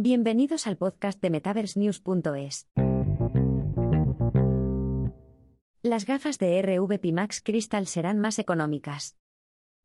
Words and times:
Bienvenidos 0.00 0.68
al 0.68 0.76
podcast 0.76 1.20
de 1.20 1.28
MetaverseNews.es. 1.28 2.68
Las 5.82 6.06
gafas 6.06 6.38
de 6.38 6.62
RV 6.62 7.00
Pimax 7.00 7.42
Crystal 7.42 7.84
serán 7.88 8.20
más 8.20 8.38
económicas. 8.38 9.18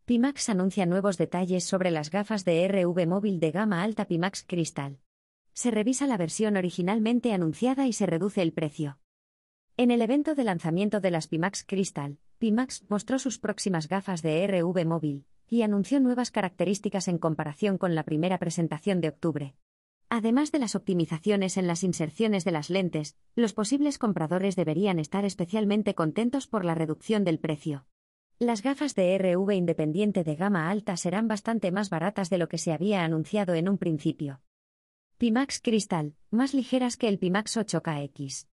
Pimax 0.05 0.49
anuncia 0.49 0.85
nuevos 0.85 1.17
detalles 1.17 1.63
sobre 1.63 1.89
las 1.89 2.11
gafas 2.11 2.45
de 2.45 2.67
RV 2.67 3.07
móvil 3.07 3.39
de 3.39 3.49
gama 3.49 3.81
alta 3.81 4.05
Pimax 4.05 4.45
Crystal. 4.47 4.99
Se 5.53 5.71
revisa 5.71 6.05
la 6.05 6.17
versión 6.17 6.57
originalmente 6.57 7.33
anunciada 7.33 7.87
y 7.87 7.93
se 7.93 8.05
reduce 8.05 8.43
el 8.43 8.53
precio. 8.53 8.99
En 9.77 9.89
el 9.89 9.99
evento 10.03 10.35
de 10.35 10.43
lanzamiento 10.43 10.99
de 10.99 11.09
las 11.09 11.27
Pimax 11.27 11.65
Crystal, 11.67 12.19
Pimax 12.37 12.85
mostró 12.87 13.17
sus 13.17 13.39
próximas 13.39 13.87
gafas 13.87 14.21
de 14.21 14.45
RV 14.45 14.85
móvil 14.85 15.25
y 15.49 15.63
anunció 15.63 15.99
nuevas 15.99 16.29
características 16.29 17.07
en 17.07 17.17
comparación 17.17 17.79
con 17.79 17.95
la 17.95 18.03
primera 18.03 18.37
presentación 18.37 19.01
de 19.01 19.07
octubre. 19.07 19.55
Además 20.15 20.51
de 20.51 20.59
las 20.59 20.75
optimizaciones 20.75 21.57
en 21.57 21.65
las 21.65 21.83
inserciones 21.83 22.45
de 22.45 22.51
las 22.51 22.69
lentes, 22.69 23.17
los 23.35 23.53
posibles 23.53 23.97
compradores 23.97 24.55
deberían 24.55 24.99
estar 24.99 25.25
especialmente 25.25 25.95
contentos 25.95 26.45
por 26.45 26.65
la 26.65 26.75
reducción 26.75 27.23
del 27.23 27.39
precio. 27.39 27.87
Las 28.37 28.61
gafas 28.61 28.93
de 28.93 29.17
RV 29.17 29.55
independiente 29.55 30.23
de 30.23 30.35
gama 30.35 30.69
alta 30.69 30.97
serán 30.97 31.27
bastante 31.27 31.71
más 31.71 31.89
baratas 31.89 32.29
de 32.29 32.37
lo 32.37 32.47
que 32.47 32.59
se 32.59 32.71
había 32.71 33.03
anunciado 33.03 33.55
en 33.55 33.67
un 33.67 33.79
principio. 33.79 34.43
Pimax 35.17 35.59
Crystal, 35.59 36.13
más 36.29 36.53
ligeras 36.53 36.95
que 36.95 37.07
el 37.07 37.17
Pimax 37.17 37.57
8KX. 37.57 38.47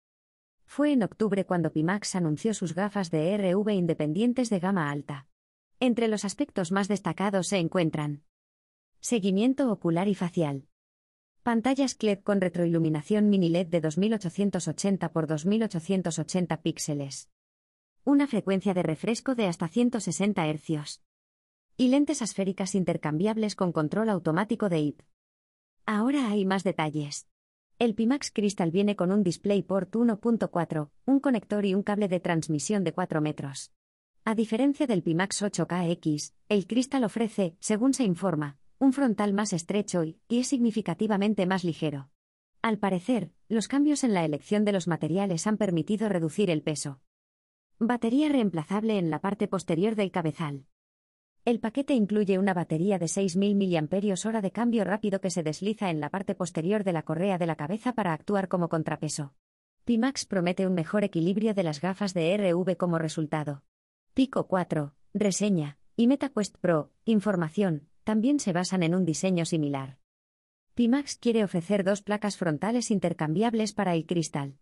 Fue 0.66 0.92
en 0.92 1.04
octubre 1.04 1.46
cuando 1.46 1.72
Pimax 1.72 2.16
anunció 2.16 2.52
sus 2.52 2.74
gafas 2.74 3.10
de 3.10 3.34
RV 3.34 3.70
independientes 3.72 4.50
de 4.50 4.58
gama 4.58 4.90
alta. 4.90 5.26
Entre 5.80 6.08
los 6.08 6.26
aspectos 6.26 6.70
más 6.70 6.86
destacados 6.86 7.46
se 7.46 7.56
encuentran 7.56 8.24
seguimiento 9.00 9.72
ocular 9.72 10.06
y 10.06 10.14
facial. 10.14 10.68
Pantallas 11.46 11.96
LED 12.02 12.24
con 12.24 12.40
retroiluminación 12.40 13.30
mini 13.30 13.48
LED 13.48 13.68
de 13.68 13.80
2880 13.80 15.06
x 15.06 15.44
2880 15.44 16.56
píxeles. 16.60 17.30
Una 18.02 18.26
frecuencia 18.26 18.74
de 18.74 18.82
refresco 18.82 19.36
de 19.36 19.46
hasta 19.46 19.68
160 19.68 20.44
Hz. 20.44 21.02
Y 21.76 21.86
lentes 21.86 22.20
asféricas 22.20 22.74
intercambiables 22.74 23.54
con 23.54 23.70
control 23.70 24.08
automático 24.08 24.68
de 24.68 24.80
IP. 24.80 25.02
Ahora 25.86 26.30
hay 26.30 26.44
más 26.44 26.64
detalles. 26.64 27.28
El 27.78 27.94
Pimax 27.94 28.32
Crystal 28.32 28.72
viene 28.72 28.96
con 28.96 29.12
un 29.12 29.22
DisplayPort 29.22 29.94
1.4, 29.94 30.90
un 31.04 31.20
conector 31.20 31.64
y 31.64 31.74
un 31.76 31.84
cable 31.84 32.08
de 32.08 32.18
transmisión 32.18 32.82
de 32.82 32.92
4 32.92 33.20
metros. 33.20 33.70
A 34.24 34.34
diferencia 34.34 34.88
del 34.88 35.04
Pimax 35.04 35.44
8KX, 35.44 36.32
el 36.48 36.66
Crystal 36.66 37.04
ofrece, 37.04 37.54
según 37.60 37.94
se 37.94 38.02
informa, 38.02 38.58
un 38.78 38.92
frontal 38.92 39.32
más 39.32 39.52
estrecho 39.52 40.04
y, 40.04 40.18
es 40.28 40.48
significativamente 40.48 41.46
más 41.46 41.64
ligero. 41.64 42.10
Al 42.62 42.78
parecer, 42.78 43.30
los 43.48 43.68
cambios 43.68 44.04
en 44.04 44.12
la 44.12 44.24
elección 44.24 44.64
de 44.64 44.72
los 44.72 44.88
materiales 44.88 45.46
han 45.46 45.56
permitido 45.56 46.08
reducir 46.08 46.50
el 46.50 46.62
peso. 46.62 47.00
Batería 47.78 48.28
reemplazable 48.28 48.98
en 48.98 49.10
la 49.10 49.20
parte 49.20 49.48
posterior 49.48 49.94
del 49.94 50.10
cabezal. 50.10 50.66
El 51.44 51.60
paquete 51.60 51.94
incluye 51.94 52.38
una 52.38 52.54
batería 52.54 52.98
de 52.98 53.06
6.000 53.06 54.32
mAh 54.32 54.40
de 54.40 54.50
cambio 54.50 54.84
rápido 54.84 55.20
que 55.20 55.30
se 55.30 55.44
desliza 55.44 55.90
en 55.90 56.00
la 56.00 56.10
parte 56.10 56.34
posterior 56.34 56.82
de 56.82 56.92
la 56.92 57.02
correa 57.02 57.38
de 57.38 57.46
la 57.46 57.54
cabeza 57.54 57.92
para 57.92 58.12
actuar 58.12 58.48
como 58.48 58.68
contrapeso. 58.68 59.34
Pimax 59.84 60.26
promete 60.26 60.66
un 60.66 60.74
mejor 60.74 61.04
equilibrio 61.04 61.54
de 61.54 61.62
las 61.62 61.80
gafas 61.80 62.14
de 62.14 62.36
RV 62.36 62.76
como 62.76 62.98
resultado. 62.98 63.62
Pico 64.12 64.48
4, 64.48 64.94
reseña, 65.14 65.78
y 65.94 66.08
MetaQuest 66.08 66.56
Pro, 66.58 66.90
información, 67.04 67.88
también 68.06 68.38
se 68.38 68.52
basan 68.52 68.84
en 68.84 68.94
un 68.94 69.04
diseño 69.04 69.44
similar. 69.44 69.98
Pimax 70.74 71.16
quiere 71.16 71.42
ofrecer 71.42 71.82
dos 71.82 72.02
placas 72.02 72.36
frontales 72.36 72.92
intercambiables 72.92 73.72
para 73.72 73.96
el 73.96 74.06
cristal. 74.06 74.58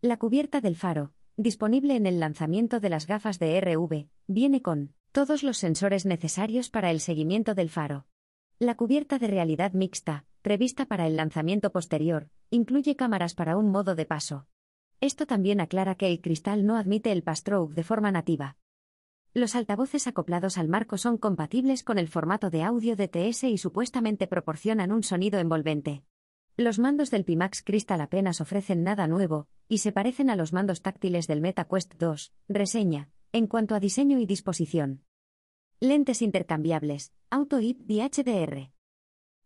La 0.00 0.16
cubierta 0.16 0.62
del 0.62 0.76
faro, 0.76 1.12
disponible 1.36 1.94
en 1.94 2.06
el 2.06 2.18
lanzamiento 2.20 2.80
de 2.80 2.88
las 2.88 3.06
gafas 3.06 3.38
de 3.38 3.60
RV, 3.60 4.08
viene 4.28 4.62
con 4.62 4.94
todos 5.12 5.42
los 5.42 5.58
sensores 5.58 6.06
necesarios 6.06 6.70
para 6.70 6.90
el 6.90 7.00
seguimiento 7.00 7.54
del 7.54 7.68
faro. 7.68 8.06
La 8.58 8.76
cubierta 8.78 9.18
de 9.18 9.26
realidad 9.26 9.74
mixta, 9.74 10.24
prevista 10.40 10.86
para 10.86 11.06
el 11.06 11.16
lanzamiento 11.16 11.72
posterior, 11.72 12.30
incluye 12.48 12.96
cámaras 12.96 13.34
para 13.34 13.58
un 13.58 13.70
modo 13.70 13.94
de 13.94 14.06
paso. 14.06 14.46
Esto 15.02 15.26
también 15.26 15.60
aclara 15.60 15.96
que 15.96 16.06
el 16.06 16.22
cristal 16.22 16.64
no 16.64 16.76
admite 16.76 17.12
el 17.12 17.22
pass-through 17.22 17.74
de 17.74 17.84
forma 17.84 18.10
nativa. 18.10 18.56
Los 19.36 19.54
altavoces 19.54 20.06
acoplados 20.06 20.56
al 20.56 20.66
marco 20.66 20.96
son 20.96 21.18
compatibles 21.18 21.84
con 21.84 21.98
el 21.98 22.08
formato 22.08 22.48
de 22.48 22.62
audio 22.62 22.96
DTS 22.96 23.44
y 23.44 23.58
supuestamente 23.58 24.26
proporcionan 24.26 24.92
un 24.92 25.02
sonido 25.02 25.38
envolvente. 25.38 26.04
Los 26.56 26.78
mandos 26.78 27.10
del 27.10 27.26
Pimax 27.26 27.62
Crystal 27.62 28.00
apenas 28.00 28.40
ofrecen 28.40 28.82
nada 28.82 29.06
nuevo, 29.06 29.46
y 29.68 29.76
se 29.76 29.92
parecen 29.92 30.30
a 30.30 30.36
los 30.36 30.54
mandos 30.54 30.80
táctiles 30.80 31.26
del 31.26 31.42
MetaQuest 31.42 31.96
2, 31.96 32.32
reseña, 32.48 33.10
en 33.32 33.46
cuanto 33.46 33.74
a 33.74 33.78
diseño 33.78 34.18
y 34.18 34.24
disposición. 34.24 35.02
Lentes 35.80 36.22
intercambiables, 36.22 37.12
Auto 37.28 37.60
IP 37.60 37.90
y 37.90 38.00
HDR. 38.00 38.72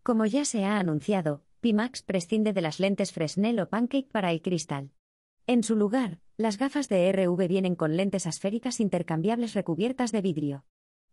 Como 0.05 0.25
ya 0.25 0.45
se 0.45 0.65
ha 0.65 0.79
anunciado, 0.79 1.43
Pimax 1.59 2.05
prescinde 2.05 2.53
de 2.53 2.61
las 2.61 2.79
lentes 2.79 3.11
Fresnel 3.11 3.59
o 3.59 3.69
Pancake 3.69 4.09
para 4.13 4.31
el 4.31 4.41
cristal. 4.41 4.93
En 5.49 5.65
su 5.65 5.75
lugar, 5.75 6.21
las 6.41 6.57
gafas 6.57 6.89
de 6.89 7.13
RV 7.13 7.49
vienen 7.49 7.75
con 7.75 7.99
lentes 7.99 8.27
asféricas 8.27 8.81
intercambiables 8.81 9.53
recubiertas 9.53 10.11
de 10.11 10.23
vidrio. 10.23 10.65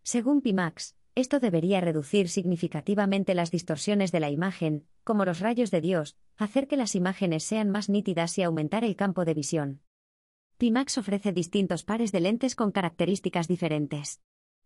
Según 0.01 0.39
Pimax, 0.39 0.95
esto 1.15 1.41
debería 1.41 1.81
reducir 1.81 2.29
significativamente 2.29 3.35
las 3.35 3.51
distorsiones 3.51 4.13
de 4.13 4.21
la 4.21 4.29
imagen, 4.29 4.85
como 5.03 5.25
los 5.25 5.41
rayos 5.41 5.69
de 5.69 5.81
Dios, 5.81 6.15
hacer 6.37 6.69
que 6.69 6.77
las 6.77 6.95
imágenes 6.95 7.43
sean 7.43 7.69
más 7.69 7.89
nítidas 7.89 8.37
y 8.37 8.43
aumentar 8.43 8.85
el 8.85 8.95
campo 8.95 9.25
de 9.25 9.33
visión. 9.33 9.81
Pimax 10.57 10.97
ofrece 10.97 11.33
distintos 11.33 11.83
pares 11.83 12.13
de 12.13 12.21
lentes 12.21 12.55
con 12.55 12.71
características 12.71 13.49
diferentes. 13.49 14.21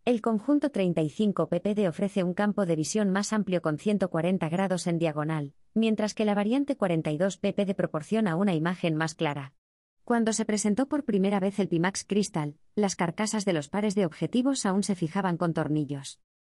El 0.06 0.22
conjunto 0.22 0.70
35 0.70 1.50
ppd 1.50 1.88
ofrece 1.88 2.24
un 2.24 2.36
campo 2.36 2.68
de 2.68 2.76
visión 2.76 3.10
más 3.10 3.34
amplio 3.34 3.64
con 3.64 3.80
140 3.80 4.48
grados 4.50 4.86
en 4.86 5.00
diagonal, 5.00 5.54
mientras 5.74 6.14
que 6.14 6.26
la 6.26 6.36
variante 6.36 6.78
42 6.78 7.38
ppd 7.38 7.74
proporciona 7.74 8.36
una 8.36 8.54
imagen 8.54 8.96
más 8.96 9.16
clara. 9.16 9.56
Cuando 10.04 10.34
se 10.34 10.46
presentó 10.46 10.88
por 10.88 11.06
primera 11.06 11.40
vez 11.40 11.60
el 11.60 11.68
Pimax 11.68 12.04
Crystal, 12.04 12.56
las 12.76 12.96
carcasas 12.96 13.46
de 13.46 13.54
los 13.54 13.70
pares 13.70 13.96
de 13.96 14.06
objetivos 14.06 14.66
aún 14.66 14.84
se 14.84 14.96
fijaban 14.96 15.38
con 15.38 15.54
tornillos. 15.54 16.20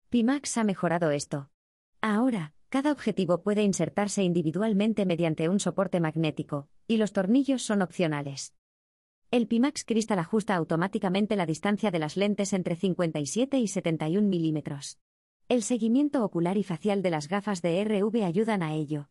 Pimax 0.10 0.58
ha 0.58 0.64
mejorado 0.64 1.12
esto. 1.12 1.50
Ahora, 2.02 2.54
cada 2.70 2.92
objetivo 2.92 3.42
puede 3.42 3.64
insertarse 3.64 4.24
individualmente 4.24 5.06
mediante 5.06 5.50
un 5.50 5.60
soporte 5.60 6.00
magnético, 6.00 6.70
y 6.88 6.98
los 6.98 7.14
tornillos 7.14 7.64
son 7.64 7.82
opcionales. 7.82 8.54
El 9.32 9.48
Pimax 9.48 9.86
Crystal 9.86 10.20
ajusta 10.20 10.56
automáticamente 10.56 11.36
la 11.36 11.46
distancia 11.46 11.90
de 11.90 12.00
las 12.00 12.18
lentes 12.18 12.54
entre 12.54 12.76
57 12.76 13.58
y 13.58 13.68
71 13.68 14.28
milímetros. 14.28 15.00
El 15.50 15.64
seguimiento 15.64 16.24
ocular 16.24 16.58
y 16.58 16.64
facial 16.64 17.02
de 17.02 17.10
las 17.10 17.28
gafas 17.28 17.62
de 17.62 17.84
RV 17.84 18.24
ayudan 18.24 18.62
a 18.62 18.74
ello. 18.74 19.10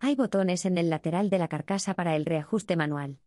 Hay 0.00 0.14
botones 0.16 0.64
en 0.64 0.78
el 0.78 0.90
lateral 0.90 1.30
de 1.30 1.38
la 1.38 1.48
carcasa 1.48 1.94
para 1.94 2.16
el 2.16 2.24
reajuste 2.24 2.76
manual. 2.76 3.18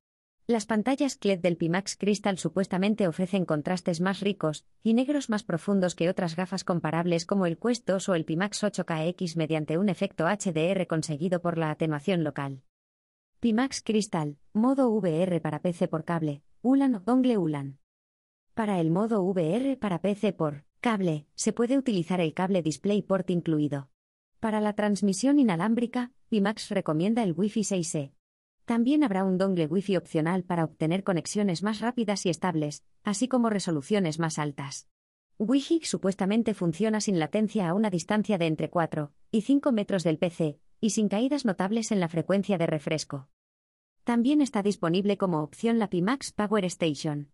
Las 0.51 0.65
pantallas 0.65 1.17
LED 1.23 1.39
del 1.39 1.55
Pimax 1.55 1.95
Crystal 1.95 2.37
supuestamente 2.37 3.07
ofrecen 3.07 3.45
contrastes 3.45 4.01
más 4.01 4.19
ricos 4.19 4.65
y 4.83 4.93
negros 4.93 5.29
más 5.29 5.43
profundos 5.43 5.95
que 5.95 6.09
otras 6.09 6.35
gafas 6.35 6.65
comparables 6.65 7.25
como 7.25 7.45
el 7.45 7.57
Quest 7.57 7.87
2 7.87 8.09
o 8.09 8.15
el 8.15 8.25
Pimax 8.25 8.61
8KX 8.61 9.37
mediante 9.37 9.77
un 9.77 9.87
efecto 9.87 10.25
HDR 10.25 10.87
conseguido 10.87 11.41
por 11.41 11.57
la 11.57 11.71
atenuación 11.71 12.25
local. 12.25 12.63
Pimax 13.39 13.81
Crystal, 13.81 14.35
modo 14.51 14.89
VR 14.89 15.39
para 15.39 15.61
PC 15.61 15.87
por 15.87 16.03
cable, 16.03 16.43
ULAN 16.61 17.01
dongle 17.05 17.37
ULAN. 17.37 17.79
Para 18.53 18.81
el 18.81 18.91
modo 18.91 19.23
VR 19.23 19.77
para 19.77 20.01
PC 20.01 20.33
por 20.33 20.65
cable, 20.81 21.27
se 21.33 21.53
puede 21.53 21.77
utilizar 21.77 22.19
el 22.19 22.33
cable 22.33 22.61
DisplayPort 22.61 23.29
incluido. 23.29 23.87
Para 24.41 24.59
la 24.59 24.73
transmisión 24.73 25.39
inalámbrica, 25.39 26.11
Pimax 26.27 26.71
recomienda 26.71 27.23
el 27.23 27.31
Wi-Fi 27.31 27.61
6E. 27.61 28.11
También 28.71 29.03
habrá 29.03 29.25
un 29.25 29.37
dongle 29.37 29.67
Wi-Fi 29.67 29.97
opcional 29.97 30.45
para 30.45 30.63
obtener 30.63 31.03
conexiones 31.03 31.61
más 31.61 31.81
rápidas 31.81 32.25
y 32.25 32.29
estables, 32.29 32.85
así 33.03 33.27
como 33.27 33.49
resoluciones 33.49 34.17
más 34.17 34.39
altas. 34.39 34.87
Wi-Fi 35.37 35.81
supuestamente 35.83 36.53
funciona 36.53 37.01
sin 37.01 37.19
latencia 37.19 37.67
a 37.67 37.73
una 37.73 37.89
distancia 37.89 38.37
de 38.37 38.45
entre 38.45 38.69
4 38.69 39.11
y 39.29 39.41
5 39.41 39.73
metros 39.73 40.05
del 40.05 40.17
PC, 40.17 40.57
y 40.79 40.91
sin 40.91 41.09
caídas 41.09 41.43
notables 41.43 41.91
en 41.91 41.99
la 41.99 42.07
frecuencia 42.07 42.57
de 42.57 42.65
refresco. 42.65 43.27
También 44.05 44.39
está 44.39 44.63
disponible 44.63 45.17
como 45.17 45.43
opción 45.43 45.77
la 45.77 45.89
Pimax 45.89 46.31
Power 46.31 46.63
Station. 46.63 47.29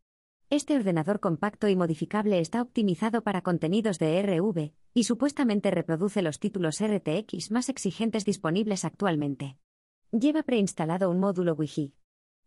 Este 0.49 0.75
ordenador 0.75 1.19
compacto 1.19 1.67
y 1.67 1.75
modificable 1.75 2.39
está 2.39 2.63
optimizado 2.63 3.21
para 3.21 3.43
contenidos 3.43 3.99
de 3.99 4.23
RV, 4.23 4.73
y 4.95 5.03
supuestamente 5.03 5.69
reproduce 5.69 6.23
los 6.23 6.39
títulos 6.39 6.83
RTX 6.83 7.51
más 7.51 7.69
exigentes 7.69 8.25
disponibles 8.25 8.85
actualmente. 8.85 9.59
Lleva 10.11 10.43
preinstalado 10.43 11.09
un 11.09 11.19
módulo 11.19 11.53
Wi-Fi. 11.53 11.93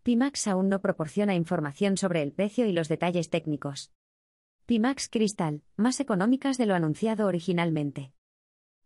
Pimax 0.02 0.48
aún 0.48 0.70
no 0.70 0.80
proporciona 0.80 1.34
información 1.34 1.98
sobre 1.98 2.22
el 2.22 2.32
precio 2.32 2.64
y 2.66 2.72
los 2.72 2.88
detalles 2.88 3.28
técnicos. 3.28 3.92
Pimax 4.64 5.10
Crystal, 5.10 5.62
más 5.76 6.00
económicas 6.00 6.56
de 6.56 6.64
lo 6.64 6.74
anunciado 6.74 7.26
originalmente. 7.26 8.14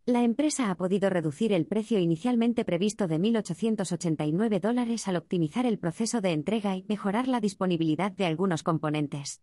La 0.05 0.23
empresa 0.23 0.69
ha 0.69 0.75
podido 0.75 1.09
reducir 1.09 1.53
el 1.53 1.65
precio 1.65 1.99
inicialmente 1.99 2.65
previsto 2.65 3.07
de 3.07 3.17
1.889 3.17 4.59
dólares 4.59 5.07
al 5.07 5.15
optimizar 5.15 5.65
el 5.65 5.79
proceso 5.79 6.19
de 6.19 6.33
entrega 6.33 6.75
y 6.75 6.83
mejorar 6.89 7.29
la 7.29 7.39
disponibilidad 7.39 8.11
de 8.11 8.25
algunos 8.25 8.61
componentes. 8.61 9.41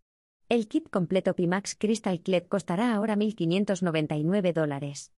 El 0.50 0.68
kit 0.68 0.90
completo 0.90 1.34
Pimax 1.34 1.74
Crystal 1.74 2.20
Clear 2.20 2.48
costará 2.48 2.94
ahora 2.94 3.16
1.599 3.16 4.52
dólares. 4.52 5.10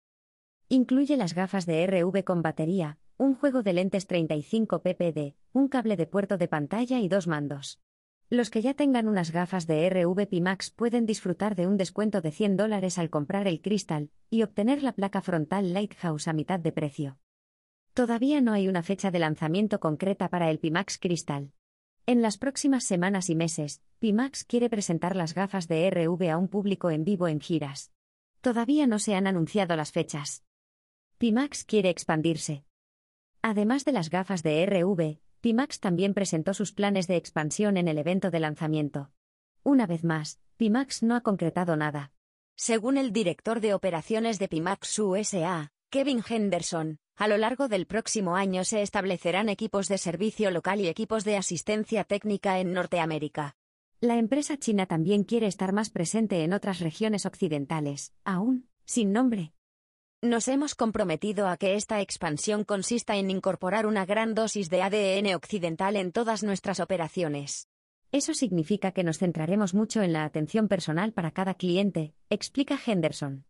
Incluye 0.69 1.17
las 1.17 1.33
gafas 1.33 1.65
de 1.65 1.87
RV 1.87 2.23
con 2.23 2.43
batería, 2.43 2.99
un 3.17 3.35
juego 3.35 3.63
de 3.63 3.73
lentes 3.73 4.07
35 4.07 4.81
ppd, 4.81 5.35
un 5.53 5.67
cable 5.67 5.97
de 5.97 6.07
puerto 6.07 6.37
de 6.37 6.47
pantalla 6.47 6.99
y 6.99 7.07
dos 7.07 7.27
mandos. 7.27 7.79
Los 8.29 8.49
que 8.49 8.61
ya 8.61 8.73
tengan 8.73 9.07
unas 9.07 9.31
gafas 9.31 9.67
de 9.67 9.87
RV 9.89 10.27
Pimax 10.27 10.71
pueden 10.71 11.05
disfrutar 11.05 11.55
de 11.55 11.67
un 11.67 11.77
descuento 11.77 12.21
de 12.21 12.31
100 12.31 12.57
dólares 12.57 12.97
al 12.97 13.09
comprar 13.09 13.47
el 13.47 13.61
cristal 13.61 14.09
y 14.29 14.43
obtener 14.43 14.81
la 14.81 14.93
placa 14.93 15.21
frontal 15.21 15.73
Lighthouse 15.73 16.27
a 16.27 16.33
mitad 16.33 16.59
de 16.59 16.71
precio. 16.71 17.19
Todavía 17.93 18.41
no 18.41 18.53
hay 18.53 18.67
una 18.67 18.81
fecha 18.81 19.11
de 19.11 19.19
lanzamiento 19.19 19.79
concreta 19.79 20.29
para 20.29 20.49
el 20.49 20.57
Pimax 20.57 20.97
Crystal. 20.97 21.51
En 22.07 22.23
las 22.23 22.37
próximas 22.37 22.83
semanas 22.83 23.29
y 23.29 23.35
meses, 23.35 23.83
Pimax 23.99 24.45
quiere 24.45 24.69
presentar 24.69 25.15
las 25.15 25.35
gafas 25.35 25.67
de 25.67 25.89
RV 25.89 26.31
a 26.31 26.37
un 26.37 26.47
público 26.47 26.89
en 26.89 27.05
vivo 27.05 27.27
en 27.27 27.39
giras. 27.39 27.91
Todavía 28.41 28.87
no 28.87 28.97
se 28.97 29.13
han 29.13 29.27
anunciado 29.27 29.75
las 29.75 29.91
fechas. 29.91 30.43
Pimax 31.19 31.63
quiere 31.63 31.89
expandirse. 31.89 32.65
Además 33.45 33.83
de 33.83 33.91
las 33.91 34.09
gafas 34.09 34.41
de 34.41 34.65
RV, 34.65 35.19
Pimax 35.41 35.81
también 35.81 36.13
presentó 36.13 36.53
sus 36.53 36.71
planes 36.71 37.07
de 37.07 37.17
expansión 37.17 37.75
en 37.75 37.89
el 37.89 37.97
evento 37.97 38.31
de 38.31 38.39
lanzamiento. 38.39 39.11
Una 39.63 39.85
vez 39.85 40.05
más, 40.05 40.39
Pimax 40.55 41.03
no 41.03 41.13
ha 41.13 41.21
concretado 41.21 41.75
nada. 41.75 42.13
Según 42.55 42.97
el 42.97 43.11
director 43.11 43.59
de 43.59 43.73
operaciones 43.73 44.39
de 44.39 44.47
Pimax 44.47 44.97
USA, 44.97 45.73
Kevin 45.89 46.23
Henderson, 46.27 46.99
a 47.17 47.27
lo 47.27 47.35
largo 47.35 47.67
del 47.67 47.85
próximo 47.85 48.37
año 48.37 48.63
se 48.63 48.81
establecerán 48.81 49.49
equipos 49.49 49.89
de 49.89 49.97
servicio 49.97 50.49
local 50.49 50.79
y 50.79 50.87
equipos 50.87 51.25
de 51.25 51.35
asistencia 51.35 52.05
técnica 52.05 52.59
en 52.59 52.71
Norteamérica. 52.71 53.57
La 53.99 54.17
empresa 54.17 54.57
china 54.57 54.85
también 54.85 55.25
quiere 55.25 55.47
estar 55.47 55.73
más 55.73 55.89
presente 55.89 56.45
en 56.45 56.53
otras 56.53 56.79
regiones 56.79 57.25
occidentales, 57.25 58.13
aún, 58.23 58.69
sin 58.85 59.11
nombre. 59.11 59.51
Nos 60.23 60.47
hemos 60.47 60.73
comprometido 60.73 61.49
a 61.49 61.57
que 61.57 61.75
esta 61.75 61.99
expansión 61.99 62.63
consista 62.63 63.17
en 63.17 63.29
incorporar 63.29 63.85
una 63.85 64.05
gran 64.05 64.33
dosis 64.33 64.69
de 64.69 64.81
ADN 64.81 65.35
occidental 65.35 65.97
en 65.97 66.13
todas 66.13 66.43
nuestras 66.43 66.79
operaciones. 66.79 67.67
Eso 68.09 68.33
significa 68.33 68.93
que 68.93 69.03
nos 69.03 69.17
centraremos 69.17 69.73
mucho 69.73 70.01
en 70.01 70.13
la 70.13 70.23
atención 70.23 70.69
personal 70.69 71.11
para 71.11 71.31
cada 71.31 71.55
cliente, 71.55 72.13
explica 72.29 72.79
Henderson. 72.85 73.43